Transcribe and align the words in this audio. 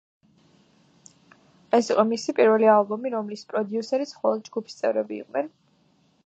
ეს 1.79 1.91
იყო 1.95 2.05
მისი 2.13 2.35
პირველი 2.39 2.71
ალბომი, 2.77 3.11
რომლის 3.17 3.45
პროდიუსერიც 3.53 4.15
მხოლოდ 4.17 4.43
ჯგუფის 4.49 4.81
წევრები 4.81 5.21
იყვნენ. 5.23 5.55